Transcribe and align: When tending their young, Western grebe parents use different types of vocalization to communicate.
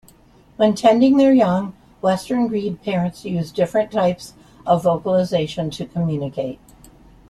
When 0.55 0.73
tending 0.73 1.17
their 1.17 1.31
young, 1.31 1.75
Western 2.01 2.47
grebe 2.47 2.81
parents 2.81 3.23
use 3.23 3.51
different 3.51 3.91
types 3.91 4.33
of 4.65 4.81
vocalization 4.81 5.69
to 5.69 5.85
communicate. 5.85 6.59